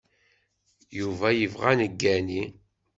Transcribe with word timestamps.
Yuba 0.99 1.27
yebɣa 1.33 1.67
ad 1.73 1.77
neggani. 1.79 2.43